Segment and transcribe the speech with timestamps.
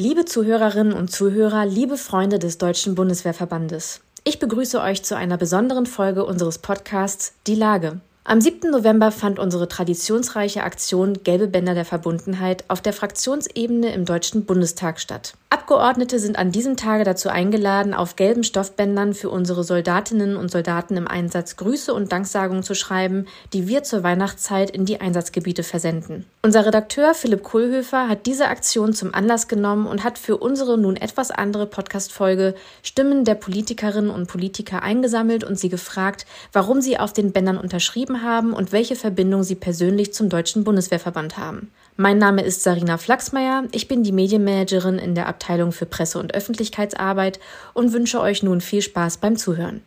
[0.00, 4.00] Liebe Zuhörerinnen und Zuhörer, liebe Freunde des Deutschen Bundeswehrverbandes.
[4.22, 8.00] Ich begrüße euch zu einer besonderen Folge unseres Podcasts Die Lage.
[8.30, 8.70] Am 7.
[8.70, 15.00] November fand unsere traditionsreiche Aktion Gelbe Bänder der Verbundenheit auf der Fraktionsebene im Deutschen Bundestag
[15.00, 15.32] statt.
[15.48, 20.98] Abgeordnete sind an diesem Tage dazu eingeladen, auf gelben Stoffbändern für unsere Soldatinnen und Soldaten
[20.98, 26.26] im Einsatz Grüße und Danksagungen zu schreiben, die wir zur Weihnachtszeit in die Einsatzgebiete versenden.
[26.42, 30.96] Unser Redakteur Philipp Kohlhöfer hat diese Aktion zum Anlass genommen und hat für unsere nun
[30.96, 37.14] etwas andere Podcast-Folge Stimmen der Politikerinnen und Politiker eingesammelt und sie gefragt, warum sie auf
[37.14, 41.70] den Bändern unterschrieben haben und welche Verbindung sie persönlich zum Deutschen Bundeswehrverband haben.
[41.96, 46.34] Mein Name ist Sarina Flachsmeier, ich bin die Medienmanagerin in der Abteilung für Presse- und
[46.34, 47.40] Öffentlichkeitsarbeit
[47.74, 49.82] und wünsche euch nun viel Spaß beim Zuhören.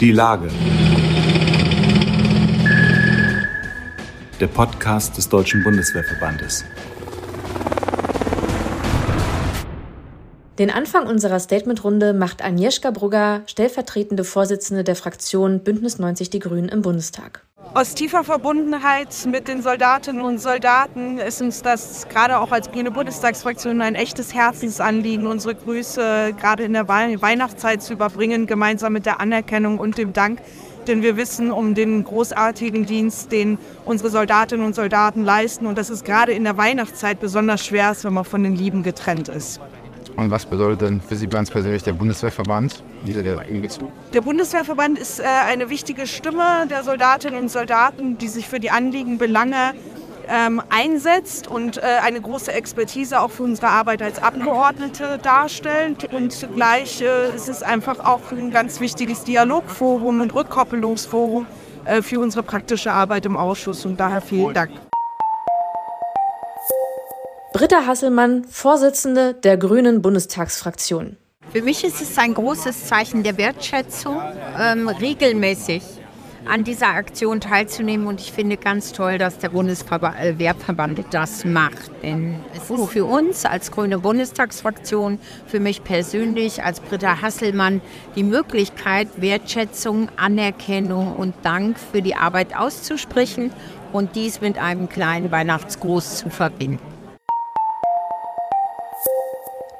[0.00, 0.48] Die Lage.
[4.40, 6.64] Der Podcast des Deutschen Bundeswehrverbandes.
[10.58, 16.68] Den Anfang unserer Statementrunde macht Agnieszka Brugger, stellvertretende Vorsitzende der Fraktion Bündnis 90 Die Grünen
[16.68, 17.44] im Bundestag.
[17.74, 22.90] Aus tiefer Verbundenheit mit den Soldatinnen und Soldaten ist uns das gerade auch als Grüne
[22.90, 29.20] Bundestagsfraktion ein echtes Herzensanliegen, unsere Grüße gerade in der Weihnachtszeit zu überbringen, gemeinsam mit der
[29.20, 30.40] Anerkennung und dem Dank.
[30.88, 35.66] Denn wir wissen um den großartigen Dienst, den unsere Soldatinnen und Soldaten leisten.
[35.66, 39.28] Und das ist gerade in der Weihnachtszeit besonders schwer, wenn man von den Lieben getrennt
[39.28, 39.60] ist.
[40.18, 42.82] Und was bedeutet denn für Sie ganz persönlich der Bundeswehrverband?
[44.12, 48.72] Der Bundeswehrverband ist äh, eine wichtige Stimme der Soldatinnen und Soldaten, die sich für die
[48.72, 49.74] Anliegen, Belange
[50.28, 56.12] ähm, einsetzt und äh, eine große Expertise auch für unsere Arbeit als Abgeordnete darstellt.
[56.12, 61.46] Und zugleich äh, ist es einfach auch ein ganz wichtiges Dialogforum und Rückkoppelungsforum
[62.02, 63.86] für unsere praktische Arbeit im Ausschuss.
[63.86, 64.72] Und daher vielen Dank.
[67.58, 71.16] Britta Hasselmann, Vorsitzende der Grünen Bundestagsfraktion.
[71.52, 74.22] Für mich ist es ein großes Zeichen der Wertschätzung,
[74.56, 75.82] ähm, regelmäßig
[76.44, 78.06] an dieser Aktion teilzunehmen.
[78.06, 81.90] Und ich finde ganz toll, dass der Bundeswehrverband das macht.
[82.04, 85.18] Denn es ist für uns als Grüne Bundestagsfraktion,
[85.48, 87.80] für mich persönlich als Britta Hasselmann,
[88.14, 93.50] die Möglichkeit, Wertschätzung, Anerkennung und Dank für die Arbeit auszusprechen
[93.92, 96.97] und dies mit einem kleinen Weihnachtsgruß zu verbinden.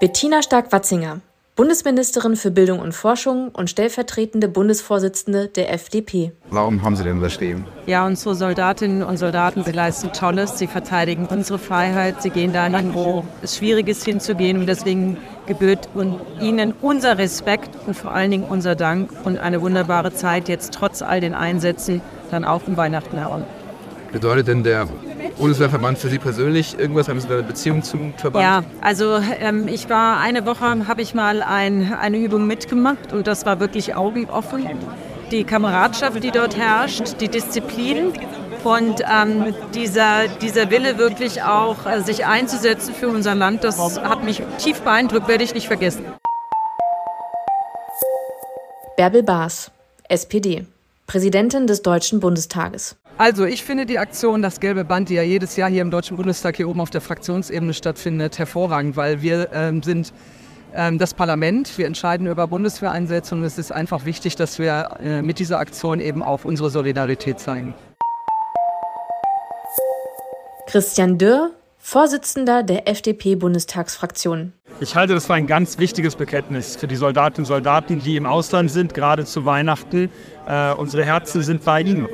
[0.01, 1.23] Bettina Stark-Watzinger,
[1.57, 6.31] Bundesministerin für Bildung und Forschung und stellvertretende Bundesvorsitzende der FDP.
[6.51, 7.65] Warum haben Sie denn unterschrieben?
[7.87, 10.57] Ja, unsere Soldatinnen und Soldaten leisten Tolles.
[10.57, 12.23] Sie verteidigen unsere Freiheit.
[12.23, 14.59] Sie gehen dahin, wo es schwierig ist hinzugehen.
[14.59, 15.17] Und deswegen
[15.49, 15.89] gebührt
[16.41, 21.03] ihnen unser Respekt und vor allen Dingen unser Dank und eine wunderbare Zeit jetzt trotz
[21.03, 23.43] all den Einsätzen dann auch um Weihnachten herum.
[24.13, 24.87] Bedeutet denn der
[25.39, 27.09] Bundeswehrverband für Sie persönlich irgendwas?
[27.09, 28.43] Haben Sie da eine Beziehung zum Verband?
[28.43, 33.27] Ja, also ähm, ich war eine Woche, habe ich mal ein, eine Übung mitgemacht und
[33.27, 34.67] das war wirklich augenoffen.
[35.31, 38.13] Die Kameradschaft, die dort herrscht, die Disziplin
[38.65, 44.25] und ähm, dieser, dieser Wille wirklich auch äh, sich einzusetzen für unser Land, das hat
[44.25, 46.05] mich tief beeindruckt, werde ich nicht vergessen.
[48.97, 49.71] Bärbel Baas,
[50.09, 50.67] SPD,
[51.07, 52.97] Präsidentin des Deutschen Bundestages.
[53.19, 56.17] Also ich finde die Aktion Das gelbe Band, die ja jedes Jahr hier im Deutschen
[56.17, 60.13] Bundestag hier oben auf der Fraktionsebene stattfindet, hervorragend, weil wir ähm, sind
[60.73, 65.21] ähm, das Parlament, wir entscheiden über Bundeswehreinsätze und es ist einfach wichtig, dass wir äh,
[65.21, 67.75] mit dieser Aktion eben auch unsere Solidarität zeigen.
[70.69, 74.53] Christian Dürr, Vorsitzender der FDP-Bundestagsfraktion.
[74.81, 78.27] Ich halte das für ein ganz wichtiges Bekenntnis für die Soldatinnen und Soldaten, die im
[78.27, 80.11] Ausland sind, gerade zu Weihnachten.
[80.47, 82.07] Äh, unsere Herzen sind bei ihnen.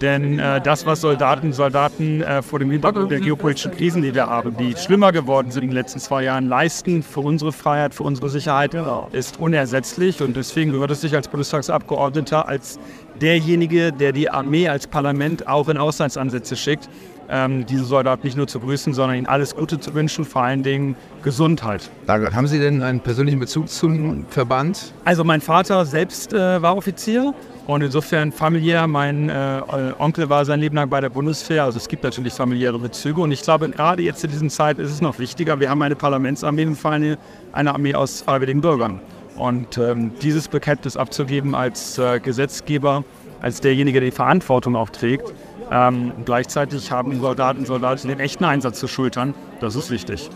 [0.00, 4.26] Denn äh, das, was Soldaten Soldaten äh, vor dem Hintergrund der geopolitischen Krisen, die wir
[4.26, 8.04] haben, die schlimmer geworden sind in den letzten zwei Jahren, leisten für unsere Freiheit, für
[8.04, 8.76] unsere Sicherheit,
[9.12, 10.22] ist unersetzlich.
[10.22, 12.78] Und deswegen gehört es sich als Bundestagsabgeordneter, als
[13.20, 16.88] derjenige, der die Armee als Parlament auch in Auslandsansätze schickt,
[17.28, 20.62] ähm, diese Soldaten nicht nur zu grüßen, sondern ihnen alles Gute zu wünschen, vor allen
[20.62, 21.90] Dingen Gesundheit.
[22.06, 24.94] Haben Sie denn einen persönlichen Bezug zum Verband?
[25.04, 27.34] Also mein Vater selbst äh, war Offizier
[27.66, 29.60] und insofern familiär, mein äh,
[29.98, 33.30] Onkel war sein Leben lang bei der Bundeswehr, also es gibt natürlich familiäre Bezüge und
[33.30, 36.64] ich glaube, gerade jetzt in diesen Zeit ist es noch wichtiger, wir haben eine Parlamentsarmee
[36.64, 37.16] und vor allem
[37.52, 39.00] eine Armee aus freiwilligen Bürgern.
[39.38, 43.04] Und ähm, dieses Bekenntnis abzugeben als äh, Gesetzgeber,
[43.40, 45.32] als derjenige, der die Verantwortung auch trägt,
[45.70, 49.34] ähm, gleichzeitig haben Soldaten und Soldaten den echten Einsatz zu schultern.
[49.60, 50.28] Das ist wichtig.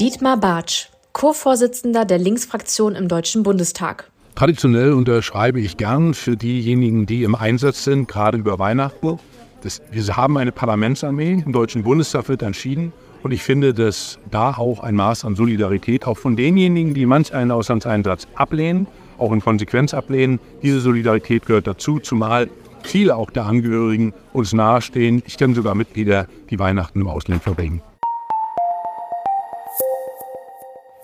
[0.00, 4.10] Dietmar Bartsch, Co-Vorsitzender der Linksfraktion im Deutschen Bundestag.
[4.34, 9.18] Traditionell unterschreibe ich gern für diejenigen, die im Einsatz sind, gerade über Weihnachten.
[9.62, 12.92] Das, wir haben eine Parlamentsarmee, im Deutschen Bundestag wird entschieden
[13.24, 17.32] Und ich finde, dass da auch ein Maß an Solidarität, auch von denjenigen, die manch
[17.32, 18.86] einen Auslandseinsatz ablehnen,
[19.16, 22.50] auch in Konsequenz ablehnen, diese Solidarität gehört dazu, zumal
[22.82, 25.22] viele auch der Angehörigen uns nahestehen.
[25.24, 27.80] Ich kenne sogar Mitglieder, die Weihnachten im Ausland verbringen.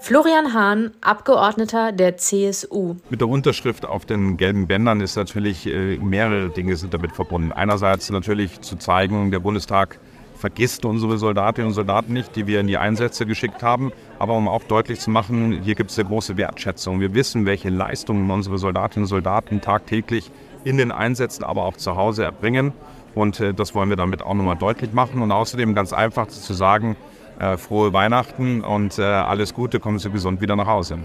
[0.02, 2.96] Florian Hahn, Abgeordneter der CSU.
[3.08, 7.52] Mit der Unterschrift auf den gelben Bändern ist natürlich äh, mehrere Dinge sind damit verbunden.
[7.52, 9.98] Einerseits natürlich zu zeigen, der Bundestag
[10.40, 14.48] vergisst unsere Soldatinnen und Soldaten nicht, die wir in die Einsätze geschickt haben, aber um
[14.48, 16.98] auch deutlich zu machen, hier gibt es eine große Wertschätzung.
[16.98, 20.30] Wir wissen, welche Leistungen unsere Soldatinnen und Soldaten tagtäglich
[20.64, 22.72] in den Einsätzen, aber auch zu Hause erbringen.
[23.14, 25.20] Und äh, das wollen wir damit auch nochmal deutlich machen.
[25.20, 26.96] Und außerdem ganz einfach zu sagen,
[27.38, 30.98] äh, frohe Weihnachten und äh, alles Gute, kommen Sie gesund wieder nach Hause.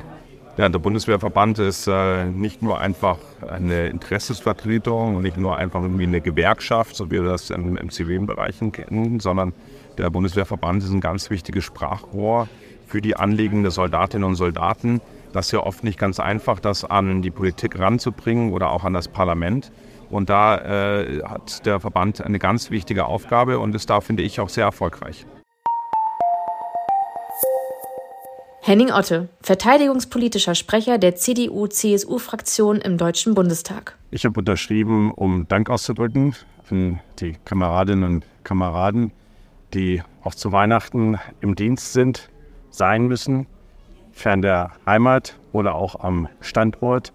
[0.58, 6.06] Ja, der Bundeswehrverband ist äh, nicht nur einfach eine Interessensvertretung und nicht nur einfach irgendwie
[6.06, 9.52] eine Gewerkschaft, so wie wir das im, im zivilen Bereich kennen, sondern
[9.98, 12.48] der Bundeswehrverband ist ein ganz wichtiges Sprachrohr
[12.88, 15.02] für die Anliegen der Soldatinnen und Soldaten.
[15.34, 18.94] Das ist ja oft nicht ganz einfach, das an die Politik ranzubringen oder auch an
[18.94, 19.74] das Parlament.
[20.10, 20.58] Und da
[21.02, 24.64] äh, hat der Verband eine ganz wichtige Aufgabe und ist da, finde ich, auch sehr
[24.64, 25.26] erfolgreich.
[28.68, 33.96] Henning Otte, verteidigungspolitischer Sprecher der CDU-CSU-Fraktion im Deutschen Bundestag.
[34.10, 36.36] Ich habe unterschrieben, um Dank auszudrücken
[36.72, 39.12] an die Kameradinnen und Kameraden,
[39.76, 42.32] die auch zu Weihnachten im Dienst sind,
[42.72, 43.46] sein müssen,
[44.12, 47.14] fern der Heimat oder auch am Standort.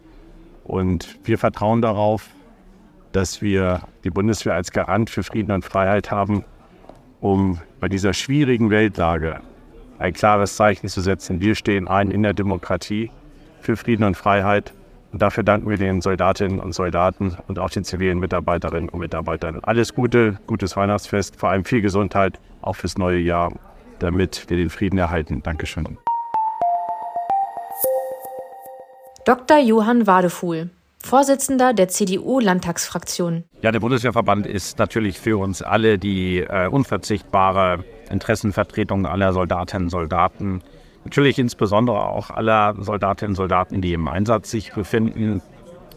[0.63, 2.29] Und wir vertrauen darauf,
[3.11, 6.45] dass wir die Bundeswehr als Garant für Frieden und Freiheit haben,
[7.21, 9.41] um bei dieser schwierigen Weltlage
[10.01, 11.41] ein klares Zeichen zu setzen.
[11.41, 13.11] Wir stehen ein in der Demokratie
[13.61, 14.73] für Frieden und Freiheit.
[15.13, 19.59] Und dafür danken wir den Soldatinnen und Soldaten und auch den zivilen Mitarbeiterinnen und Mitarbeitern.
[19.63, 23.53] Alles Gute, gutes Weihnachtsfest, vor allem viel Gesundheit, auch fürs neue Jahr,
[23.99, 25.43] damit wir den Frieden erhalten.
[25.43, 25.99] Dankeschön.
[29.27, 29.59] Dr.
[29.59, 30.71] Johann Wadefuhl,
[31.03, 33.45] Vorsitzender der CDU-Landtagsfraktion.
[33.63, 39.91] Ja, der Bundeswehrverband ist natürlich für uns alle die äh, unverzichtbare Interessenvertretung aller Soldatinnen und
[39.91, 40.63] Soldaten.
[41.05, 45.43] Natürlich insbesondere auch aller Soldatinnen und Soldaten, die im Einsatz sich befinden.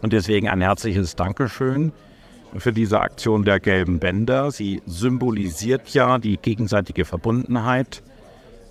[0.02, 1.92] Und deswegen ein herzliches Dankeschön
[2.56, 4.50] für diese Aktion der gelben Bänder.
[4.50, 8.02] Sie symbolisiert ja die gegenseitige Verbundenheit.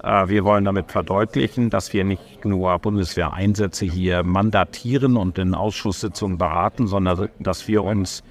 [0.01, 6.37] Äh, wir wollen damit verdeutlichen, dass wir nicht nur Bundeswehreinsätze hier mandatieren und in Ausschusssitzungen
[6.37, 8.23] beraten, sondern dass wir uns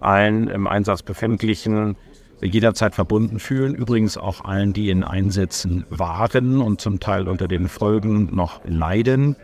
[0.00, 1.96] allen im Einsatz befindlichen
[2.40, 3.74] jederzeit verbunden fühlen.
[3.74, 9.36] Übrigens auch allen, die in Einsätzen waren und zum Teil unter den Folgen noch leiden.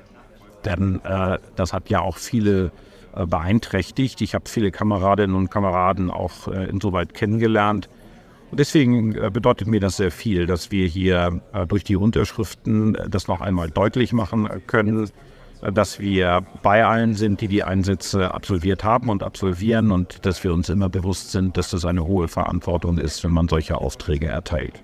[0.65, 2.71] Denn äh, das hat ja auch viele
[3.15, 4.21] äh, beeinträchtigt.
[4.21, 7.89] Ich habe viele Kameradinnen und Kameraden auch äh, insoweit kennengelernt.
[8.51, 12.95] Und deswegen äh, bedeutet mir das sehr viel, dass wir hier äh, durch die Unterschriften
[12.95, 15.09] äh, das noch einmal deutlich machen können
[15.73, 20.53] dass wir bei allen sind, die die Einsätze absolviert haben und absolvieren und dass wir
[20.53, 24.83] uns immer bewusst sind, dass das eine hohe Verantwortung ist, wenn man solche Aufträge erteilt.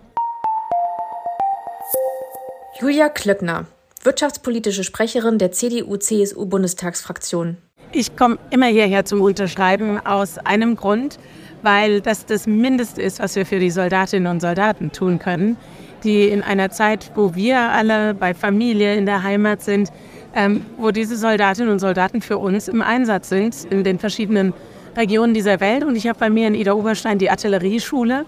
[2.81, 3.67] Julia Klöckner,
[4.03, 7.59] wirtschaftspolitische Sprecherin der CDU-CSU-Bundestagsfraktion.
[7.93, 11.19] Ich komme immer hierher zum Unterschreiben aus einem Grund,
[11.63, 15.59] weil das das Mindeste ist, was wir für die Soldatinnen und Soldaten tun können,
[16.05, 19.93] die in einer Zeit, wo wir alle bei Familie in der Heimat sind,
[20.35, 24.53] ähm, wo diese Soldatinnen und Soldaten für uns im Einsatz sind in den verschiedenen
[24.97, 25.85] Regionen dieser Welt.
[25.85, 28.25] Und ich habe bei mir in Ida Oberstein die Artillerieschule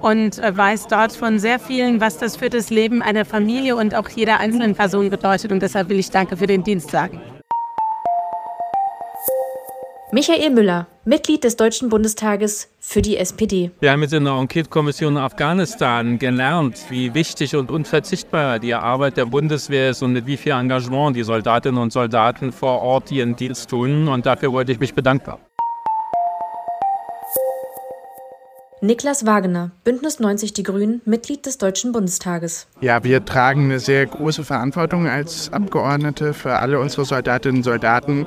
[0.00, 3.94] und äh, weiß dort von sehr vielen, was das für das Leben einer Familie und
[3.94, 5.52] auch jeder einzelnen Person bedeutet.
[5.52, 7.20] Und deshalb will ich Danke für den Dienst sagen.
[10.10, 13.70] Michael Müller, Mitglied des Deutschen Bundestages für die SPD.
[13.80, 19.26] Wir haben jetzt in der Enquete-Kommission Afghanistan gelernt, wie wichtig und unverzichtbar die Arbeit der
[19.26, 23.68] Bundeswehr ist und mit wie viel Engagement die Soldatinnen und Soldaten vor Ort ihren Dienst
[23.68, 24.08] tun.
[24.08, 25.34] Und dafür wollte ich mich bedanken.
[28.80, 32.66] Niklas Wagener, Bündnis 90 Die Grünen, Mitglied des Deutschen Bundestages.
[32.80, 38.26] Ja, wir tragen eine sehr große Verantwortung als Abgeordnete für alle unsere Soldatinnen und Soldaten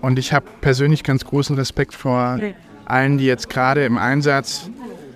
[0.00, 2.38] und ich habe persönlich ganz großen Respekt vor
[2.84, 4.70] allen, die jetzt gerade im Einsatz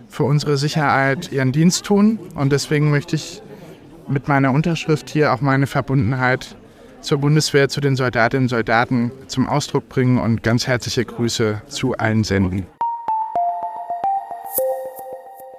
[0.08, 2.18] für unsere Sicherheit ihren Dienst tun.
[2.34, 3.42] Und deswegen möchte ich
[4.08, 6.56] mit meiner Unterschrift hier auch meine Verbundenheit
[7.00, 11.96] zur Bundeswehr, zu den Soldatinnen und Soldaten zum Ausdruck bringen und ganz herzliche Grüße zu
[11.96, 12.66] allen senden.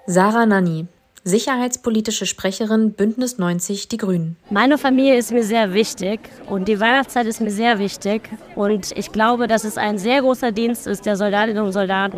[0.06, 0.88] Sarah Nanni,
[1.24, 4.36] sicherheitspolitische Sprecherin Bündnis 90 Die Grünen.
[4.50, 8.30] Meine Familie ist mir sehr wichtig und die Weihnachtszeit ist mir sehr wichtig.
[8.56, 12.18] Und ich glaube, dass es ein sehr großer Dienst ist der Soldatinnen und Soldaten,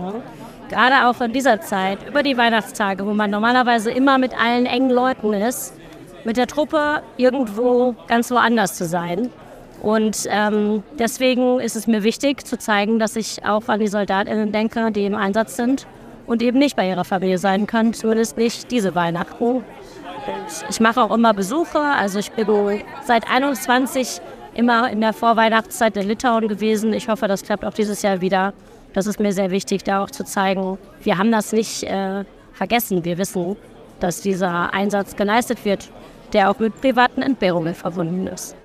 [0.70, 4.90] gerade auch in dieser Zeit, über die Weihnachtstage, wo man normalerweise immer mit allen engen
[4.90, 5.74] Leuten ist,
[6.24, 9.30] mit der Truppe irgendwo ganz woanders zu sein.
[9.84, 14.52] Und ähm, deswegen ist es mir wichtig zu zeigen, dass ich auch an die Soldatinnen
[14.52, 15.86] denke, die im Einsatz sind
[16.28, 19.64] und eben nicht bei ihrer Familie sein können, zumindest nicht diese Weihnachten.
[20.70, 22.48] Ich mache auch immer Besuche, also ich bin
[23.04, 24.22] seit 21
[24.56, 26.94] immer in der Vorweihnachtszeit in Litauen gewesen.
[26.94, 28.54] Ich hoffe, das klappt auch dieses Jahr wieder.
[28.94, 33.04] Das ist mir sehr wichtig, da auch zu zeigen, wir haben das nicht äh, vergessen.
[33.04, 33.58] Wir wissen,
[34.00, 35.90] dass dieser Einsatz geleistet wird,
[36.34, 38.56] der auch mit privaten Entbehrungen verbunden ist.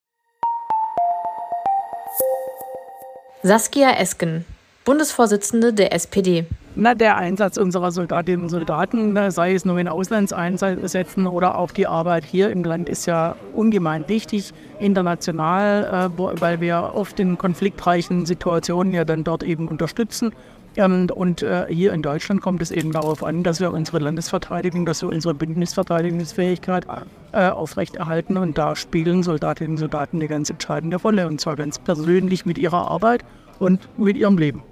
[3.43, 4.45] Saskia Esken,
[4.85, 6.47] Bundesvorsitzende der SPD.
[6.77, 11.73] Na, der Einsatz unserer Soldatinnen und Soldaten, ne, sei es nur in Auslandseinsätzen oder auch
[11.73, 17.37] die Arbeit hier im Land, ist ja ungemein wichtig international, äh, weil wir oft in
[17.39, 20.33] konfliktreichen Situationen ja dann dort eben unterstützen.
[20.77, 24.87] Ähm, und äh, hier in Deutschland kommt es eben darauf an, dass wir unsere Landesverteidigung,
[24.87, 26.87] dass wir unsere Bündnisverteidigungsfähigkeit
[27.33, 28.37] äh, aufrechterhalten.
[28.37, 31.27] Und da spielen Soldatinnen und Soldaten eine ganz entscheidende Rolle.
[31.27, 33.25] Und zwar ganz persönlich mit ihrer Arbeit
[33.59, 34.63] und mit ihrem Leben.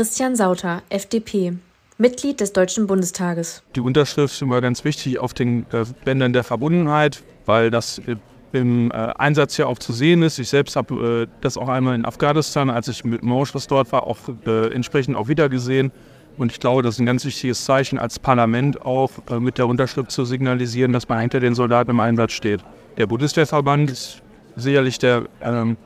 [0.00, 1.58] Christian Sauter, FDP,
[1.98, 3.62] Mitglied des Deutschen Bundestages.
[3.76, 8.00] Die Unterschrift ist immer ganz wichtig auf den äh, Bändern der Verbundenheit, weil das
[8.54, 10.38] im äh, Einsatz ja auch zu sehen ist.
[10.38, 13.92] Ich selbst habe äh, das auch einmal in Afghanistan, als ich mit dem Ausschuss dort
[13.92, 14.16] war, auch
[14.46, 15.92] äh, entsprechend auch wieder gesehen.
[16.38, 19.66] Und ich glaube, das ist ein ganz wichtiges Zeichen als Parlament auch äh, mit der
[19.66, 22.64] Unterschrift zu signalisieren, dass man hinter den Soldaten im Einsatz steht.
[22.96, 24.22] Der Bundeswehrverband ist
[24.56, 25.76] sicherlich der ähm,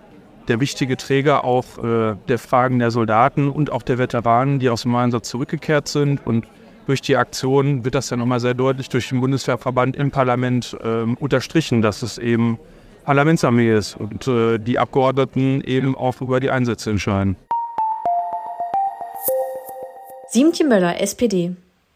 [0.49, 4.83] der wichtige Träger auch äh, der Fragen der Soldaten und auch der Veteranen, die aus
[4.83, 6.27] dem Einsatz zurückgekehrt sind.
[6.27, 6.47] Und
[6.87, 11.03] durch die Aktion wird das ja nochmal sehr deutlich durch den Bundeswehrverband im Parlament äh,
[11.19, 12.59] unterstrichen, dass es eben
[13.05, 17.37] Parlamentsarmee ist und äh, die Abgeordneten eben auch über die Einsätze entscheiden.
[20.29, 21.55] Siemtje Möller, SPD.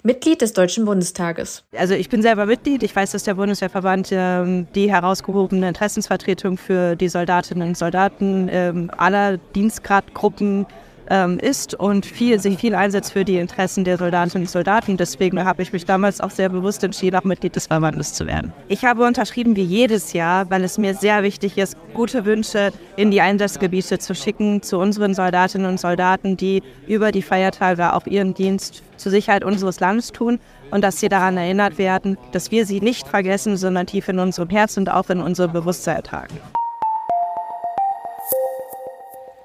[0.08, 1.64] Mitglied des Deutschen Bundestages.
[1.76, 2.82] Also ich bin selber Mitglied.
[2.82, 8.72] Ich weiß, dass der Bundeswehrverband äh, die herausgehobene Interessensvertretung für die Soldatinnen und Soldaten äh,
[8.96, 10.64] aller Dienstgradgruppen
[11.10, 14.96] ähm, ist und viel, sich viel einsetzt für die Interessen der Soldatinnen und Soldaten.
[14.96, 18.52] Deswegen habe ich mich damals auch sehr bewusst entschieden, auch Mitglied des Verbandes zu werden.
[18.68, 23.10] Ich habe unterschrieben wie jedes Jahr, weil es mir sehr wichtig ist, gute Wünsche in
[23.10, 28.34] die Einsatzgebiete zu schicken zu unseren Soldatinnen und Soldaten, die über die Feiertage auch ihren
[28.34, 32.80] Dienst zur Sicherheit unseres Landes tun und dass sie daran erinnert werden, dass wir sie
[32.80, 36.38] nicht vergessen, sondern tief in unserem Herz und auch in unserem Bewusstsein tragen.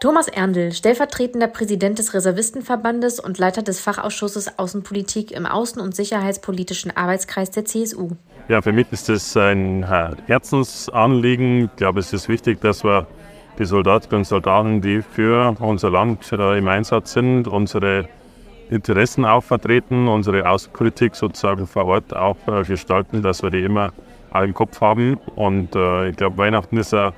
[0.03, 6.91] Thomas Erndl, stellvertretender Präsident des Reservistenverbandes und Leiter des Fachausschusses Außenpolitik im Außen- und Sicherheitspolitischen
[6.91, 8.09] Arbeitskreis der CSU.
[8.49, 9.87] Ja, für mich ist das ein
[10.27, 11.63] Herzensanliegen.
[11.67, 13.07] Ich glaube, es ist wichtig, dass wir
[13.57, 18.09] die Soldatinnen und Soldaten, die für unser Land im Einsatz sind, unsere
[18.69, 23.93] Interessen auch vertreten, unsere Außenpolitik sozusagen vor Ort auch äh, gestalten, dass wir die immer
[24.33, 25.17] im Kopf haben.
[25.37, 27.13] Und äh, ich glaube, Weihnachten ist eine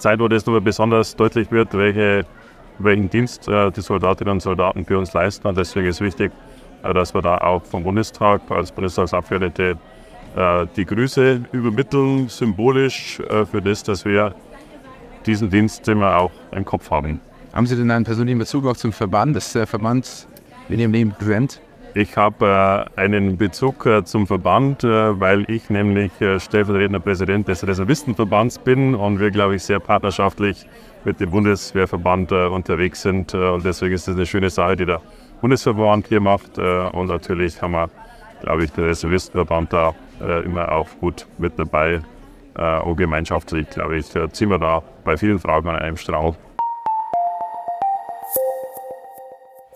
[0.00, 2.26] Zeit, wo das nur besonders deutlich wird, welche,
[2.78, 5.46] welchen Dienst äh, die Soldatinnen und Soldaten für uns leisten.
[5.46, 6.32] Und deswegen ist wichtig,
[6.82, 9.76] äh, dass wir da auch vom Bundestag als Bundestagsabgeordnete
[10.36, 14.34] äh, die Grüße übermitteln, symbolisch äh, für das, dass wir
[15.26, 17.20] diesen Dienst immer auch im Kopf haben.
[17.52, 19.36] Haben Sie denn einen persönlichen Bezug auch zum Verband?
[19.36, 20.26] Ist der Verband
[20.68, 21.60] in Ihrem Leben präsent?
[21.94, 27.48] Ich habe äh, einen Bezug äh, zum Verband, äh, weil ich nämlich äh, stellvertretender Präsident
[27.48, 30.66] des Reservistenverbands bin und wir, glaube ich, sehr partnerschaftlich
[31.04, 33.34] mit dem Bundeswehrverband äh, unterwegs sind.
[33.34, 35.00] Äh, und deswegen ist es eine schöne Sache, die der
[35.40, 36.58] Bundesverband hier macht.
[36.58, 37.88] und natürlich haben wir,
[38.42, 39.94] glaube ich, den Reservistenverband da
[40.44, 42.02] immer auch gut mit dabei.
[42.84, 46.36] und gemeinschaftlich, glaube ich, ziehen wir da bei vielen Fragen an einem Strauch.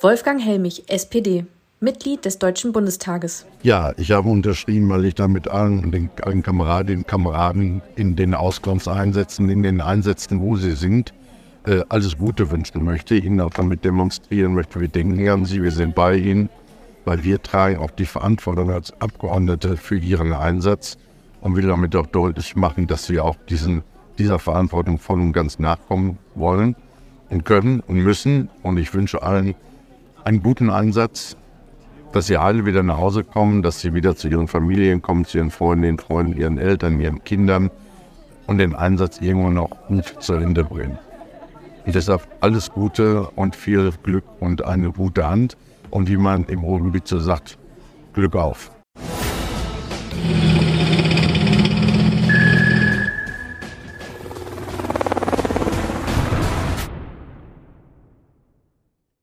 [0.03, 1.47] Wolfgang Helmich, SPD.
[1.81, 3.47] Mitglied des Deutschen Bundestages.
[3.63, 8.17] Ja, ich habe unterschrieben, weil ich da mit allen, den, allen Kameradinnen und Kameraden in
[8.17, 11.13] den Auskunftseinsätzen, in den Einsätzen, wo sie sind,
[11.67, 15.73] äh, alles Gute wünschen möchte, ihnen auch damit demonstrieren möchte, wir denken an sie, wir
[15.73, 16.49] sind bei ihnen,
[17.05, 20.97] weil wir tragen auch die Verantwortung als Abgeordnete für ihren Einsatz
[21.41, 23.83] und will damit auch deutlich machen, dass wir auch diesen,
[24.19, 26.77] dieser Verantwortung voll und ganz nachkommen wollen
[27.29, 28.49] und können und müssen.
[28.63, 29.55] Und ich wünsche allen
[30.25, 31.37] einen guten Einsatz,
[32.15, 35.39] dass sie alle wieder nach Hause kommen, dass sie wieder zu ihren Familien kommen, zu
[35.39, 37.73] ihren Freunden, Freunden, ihren Eltern, ihren Kindern
[38.47, 40.97] und den Einsatz irgendwann auch gut zu Ende bringen.
[41.85, 45.57] Und deshalb alles Gute und viel Glück und eine gute Hand.
[45.91, 47.59] Und wie man im Ruhrgebiet so sagt,
[48.13, 48.71] Glück auf.